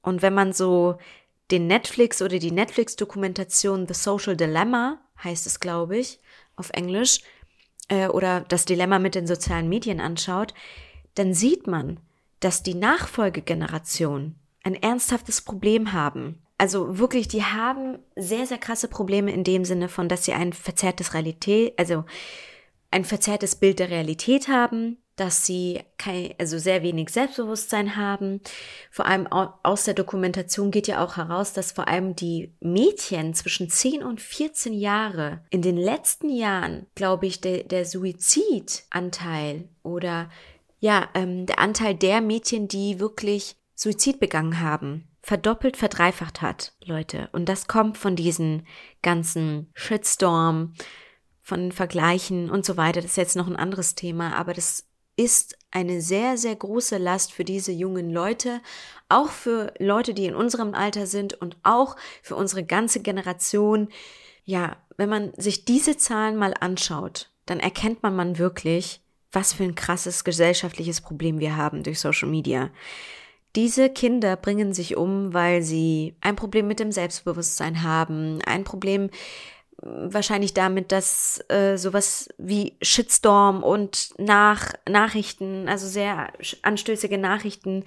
Und 0.01 0.23
wenn 0.23 0.35
man 0.35 0.53
so 0.53 0.99
den 1.51 1.67
Netflix 1.67 2.23
oder 2.23 2.39
die 2.39 2.51
Netflix-Dokumentation 2.51 3.87
The 3.87 3.95
Social 3.95 4.37
Dilemma, 4.37 5.01
heißt 5.23 5.47
es, 5.47 5.61
glaube 5.61 5.99
ich, 5.99 6.19
auf 6.57 6.71
Englisch, 6.71 7.21
äh, 7.89 8.09
oder 8.09 8.41
das 8.49 8.65
Dilemma 8.65 8.99
mit 8.99 9.15
den 9.15 9.27
sozialen 9.27 9.69
Medien 9.69 10.01
anschaut, 10.01 10.55
dann 11.15 11.35
sieht 11.35 11.67
man, 11.67 12.01
dass 12.41 12.63
die 12.63 12.75
Nachfolgegeneration 12.75 14.35
ein 14.65 14.75
ernsthaftes 14.75 15.43
Problem 15.43 15.93
haben. 15.93 16.43
Also 16.59 16.99
wirklich, 16.99 17.29
die 17.29 17.45
haben 17.45 17.99
sehr, 18.17 18.47
sehr 18.47 18.59
krasse 18.59 18.89
Probleme 18.89 19.33
in 19.33 19.45
dem 19.45 19.65
Sinne 19.65 19.89
von, 19.89 20.09
dass 20.09 20.25
sie 20.25 20.33
ein 20.33 20.53
verzerrtes 20.53 21.15
Realität, 21.15 21.79
also 21.79 22.05
ein 22.93 23.05
verzerrtes 23.05 23.57
Bild 23.57 23.79
der 23.79 23.91
Realität 23.91 24.49
haben, 24.49 24.99
dass 25.17 25.45
sie 25.45 25.81
kein, 25.99 26.35
also 26.39 26.59
sehr 26.59 26.83
wenig 26.83 27.11
Selbstbewusstsein 27.11 27.97
haben. 27.97 28.41
Vor 28.91 29.07
allem 29.07 29.27
aus 29.27 29.85
der 29.85 29.95
Dokumentation 29.95 30.71
geht 30.71 30.89
ja 30.89 31.05
auch 31.05 31.17
heraus, 31.17 31.53
dass 31.53 31.73
vor 31.73 31.89
allem 31.89 32.17
die 32.17 32.55
Mädchen 32.61 33.35
zwischen 33.35 33.69
10 33.69 34.03
und 34.03 34.21
14 34.21 34.73
Jahre 34.73 35.43
in 35.51 35.61
den 35.61 35.77
letzten 35.77 36.31
Jahren, 36.31 36.87
glaube 36.95 37.27
ich, 37.27 37.41
der, 37.41 37.65
der 37.65 37.85
Suizidanteil 37.85 39.69
oder 39.83 40.31
ja, 40.81 41.09
ähm, 41.15 41.47
der 41.47 41.59
Anteil 41.59 41.95
der 41.95 42.21
Mädchen, 42.21 42.67
die 42.67 42.99
wirklich 42.99 43.57
Suizid 43.75 44.19
begangen 44.19 44.61
haben, 44.61 45.09
verdoppelt, 45.23 45.77
verdreifacht 45.77 46.43
hat, 46.43 46.73
Leute. 46.85 47.29
Und 47.33 47.49
das 47.49 47.69
kommt 47.69 47.99
von 47.99 48.17
diesen 48.17 48.67
ganzen 49.03 49.71
Shitstorm, 49.75 50.75
von 51.43 51.73
Vergleichen 51.73 52.51
und 52.51 52.65
so 52.65 52.77
weiter. 52.77 53.03
Das 53.03 53.13
ist 53.13 53.17
jetzt 53.17 53.37
noch 53.37 53.49
ein 53.49 53.57
anderes 53.57 53.95
Thema, 53.95 54.35
aber 54.37 54.55
das 54.55 54.85
ist 55.17 55.59
eine 55.71 56.01
sehr, 56.01 56.39
sehr 56.39 56.57
große 56.57 56.99
Last 56.99 57.33
für 57.33 57.45
diese 57.45 57.73
jungen 57.73 58.11
Leute, 58.11 58.61
auch 59.09 59.29
für 59.29 59.75
Leute, 59.79 60.15
die 60.15 60.27
in 60.27 60.35
unserem 60.35 60.75
Alter 60.75 61.07
sind 61.07 61.35
und 61.35 61.57
auch 61.63 61.97
für 62.23 62.37
unsere 62.37 62.65
ganze 62.65 63.01
Generation. 63.01 63.89
Ja, 64.45 64.77
wenn 64.97 65.09
man 65.09 65.33
sich 65.37 65.65
diese 65.65 65.97
Zahlen 65.97 66.37
mal 66.37 66.55
anschaut, 66.59 67.31
dann 67.47 67.61
erkennt 67.61 68.03
man 68.03 68.17
man 68.17 68.39
wirklich, 68.39 69.01
was 69.33 69.53
für 69.53 69.65
ein 69.65 69.75
krasses 69.75 70.25
gesellschaftliches 70.25 71.01
Problem 71.01 71.41
wir 71.41 71.57
haben 71.57 71.83
durch 71.83 72.01
Social 72.01 72.29
Media. 72.29 72.71
Diese 73.55 73.91
Kinder 73.91 74.37
bringen 74.37 74.73
sich 74.73 74.97
um, 74.97 75.35
weil 75.35 75.63
sie 75.63 76.17
ein 76.21 76.37
Problem 76.37 76.67
mit 76.67 76.81
dem 76.81 76.91
Selbstbewusstsein 76.91 77.83
haben, 77.83 78.41
ein 78.47 78.65
Problem 78.65 79.11
wahrscheinlich 79.83 80.55
damit, 80.55 80.93
dass 80.93 81.45
äh, 81.49 81.77
sowas 81.77 82.29
wie 82.39 82.77
Shitstorm 82.81 83.63
und 83.63 84.15
nach 84.17 84.73
Nachrichten, 84.89 85.69
also 85.69 85.89
sehr 85.89 86.33
anstößige 86.63 87.19
Nachrichten, 87.19 87.85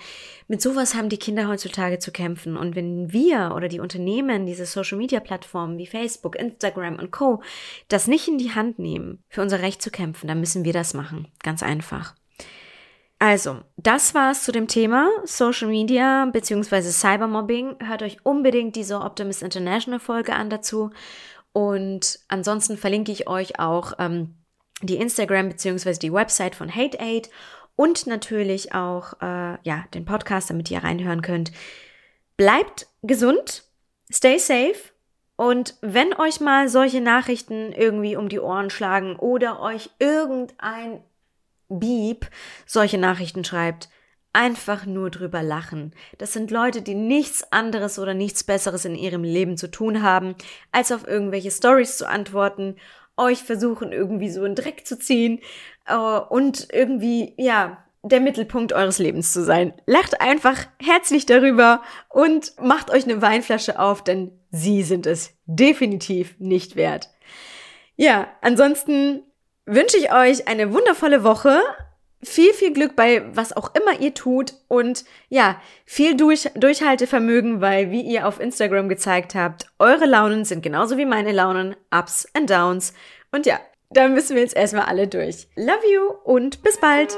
mit 0.48 0.62
sowas 0.62 0.94
haben 0.94 1.10
die 1.10 1.18
Kinder 1.18 1.48
heutzutage 1.48 2.00
zu 2.00 2.12
kämpfen. 2.12 2.58
Und 2.58 2.76
wenn 2.76 3.14
wir 3.14 3.54
oder 3.56 3.70
die 3.70 3.80
Unternehmen, 3.80 4.46
diese 4.46 4.66
Social-Media-Plattformen 4.66 5.78
wie 5.78 5.88
Facebook, 5.88 6.36
Instagram 6.36 7.00
und 7.00 7.12
Co. 7.12 7.42
das 7.88 8.08
nicht 8.08 8.28
in 8.28 8.38
die 8.38 8.54
Hand 8.54 8.78
nehmen, 8.78 9.24
für 9.30 9.42
unser 9.42 9.62
Recht 9.62 9.82
zu 9.82 9.90
kämpfen, 9.90 10.28
dann 10.28 10.42
müssen 10.42 10.66
wir 10.66 10.74
das 10.74 10.94
machen. 10.94 11.30
Ganz 11.44 11.64
einfach. 11.64 12.16
Also, 13.18 13.62
das 13.78 14.14
war's 14.14 14.44
zu 14.44 14.52
dem 14.52 14.68
Thema 14.68 15.10
Social 15.24 15.70
Media 15.70 16.26
bzw. 16.26 16.82
Cybermobbing. 16.82 17.78
Hört 17.80 18.04
euch 18.04 18.18
unbedingt 18.24 18.76
diese 18.76 19.00
Optimist 19.00 19.42
International 19.42 20.02
Folge 20.02 20.34
an 20.34 20.50
dazu. 20.50 20.92
Und 21.56 22.20
ansonsten 22.28 22.78
verlinke 22.78 23.14
ich 23.14 23.30
euch 23.30 23.60
auch 23.60 23.94
ähm, 23.98 24.36
die 24.82 24.98
Instagram 24.98 25.48
bzw. 25.48 25.94
die 25.94 26.12
Website 26.12 26.54
von 26.54 26.76
Hate 26.76 27.00
Aid 27.00 27.30
und 27.78 28.08
natürlich 28.08 28.74
auch 28.74 29.14
äh, 29.22 29.58
ja, 29.64 29.86
den 29.94 30.04
Podcast, 30.04 30.50
damit 30.50 30.70
ihr 30.70 30.84
reinhören 30.84 31.22
könnt. 31.22 31.54
Bleibt 32.36 32.88
gesund, 33.04 33.64
stay 34.12 34.38
safe 34.38 34.76
und 35.38 35.76
wenn 35.80 36.14
euch 36.16 36.42
mal 36.42 36.68
solche 36.68 37.00
Nachrichten 37.00 37.72
irgendwie 37.72 38.18
um 38.18 38.28
die 38.28 38.42
Ohren 38.42 38.70
schlagen 38.70 39.16
oder 39.16 39.62
euch 39.62 39.90
irgendein 39.98 41.00
Beep 41.70 42.28
solche 42.66 42.98
Nachrichten 42.98 43.46
schreibt, 43.46 43.88
einfach 44.36 44.86
nur 44.86 45.10
drüber 45.10 45.42
lachen. 45.42 45.94
Das 46.18 46.34
sind 46.34 46.52
Leute, 46.52 46.82
die 46.82 46.94
nichts 46.94 47.52
anderes 47.54 47.98
oder 47.98 48.14
nichts 48.14 48.44
Besseres 48.44 48.84
in 48.84 48.94
ihrem 48.94 49.24
Leben 49.24 49.56
zu 49.56 49.72
tun 49.72 50.04
haben, 50.04 50.36
als 50.74 50.92
auf 50.92 51.08
irgendwelche 51.08 51.52
Stories 51.52 51.98
zu 51.98 52.08
antworten, 52.08 52.76
euch 53.16 53.44
versuchen 53.44 53.94
irgendwie 53.94 54.30
so 54.30 54.44
in 54.44 54.56
Dreck 54.56 54.86
zu 54.86 55.00
ziehen 55.00 55.40
äh, 55.88 55.96
und 55.96 56.68
irgendwie, 56.74 57.34
ja, 57.38 57.86
der 58.04 58.20
Mittelpunkt 58.20 58.74
eures 58.74 59.00
Lebens 59.00 59.32
zu 59.32 59.44
sein. 59.44 59.74
Lacht 59.86 60.20
einfach 60.20 60.68
herzlich 60.84 61.26
darüber 61.26 61.82
und 62.10 62.54
macht 62.62 62.92
euch 62.92 63.06
eine 63.06 63.22
Weinflasche 63.22 63.80
auf, 63.80 64.04
denn 64.04 64.38
sie 64.52 64.84
sind 64.84 65.08
es 65.08 65.34
definitiv 65.46 66.36
nicht 66.38 66.76
wert. 66.76 67.10
Ja, 67.96 68.28
ansonsten 68.42 69.24
wünsche 69.66 69.98
ich 69.98 70.14
euch 70.14 70.48
eine 70.50 70.74
wundervolle 70.74 71.24
Woche 71.24 71.62
viel, 72.24 72.54
viel 72.54 72.74
Glück 72.74 72.96
bei 72.96 73.24
was 73.36 73.56
auch 73.56 73.74
immer 73.76 74.00
ihr 74.00 74.14
tut 74.14 74.54
und 74.68 75.06
ja, 75.30 75.62
viel 75.86 76.16
durch, 76.18 76.50
Durchhaltevermögen, 76.56 77.62
weil 77.62 77.92
wie 77.92 78.02
ihr 78.02 78.28
auf 78.28 78.40
Instagram 78.40 78.90
gezeigt 78.90 79.36
habt, 79.36 79.68
eure 79.80 80.06
Launen 80.06 80.46
sind 80.46 80.64
genauso 80.64 80.98
wie 80.98 81.06
meine 81.06 81.32
Launen, 81.32 81.76
Ups 81.92 82.28
and 82.34 82.50
Downs. 82.50 82.94
Und 83.32 83.46
ja, 83.46 83.60
da 83.90 84.08
müssen 84.08 84.36
wir 84.36 84.42
jetzt 84.42 84.56
erstmal 84.56 84.86
alle 84.86 85.08
durch. 85.08 85.48
Love 85.56 85.88
you 85.92 86.14
und 86.24 86.64
bis 86.64 86.80
bald. 86.80 87.16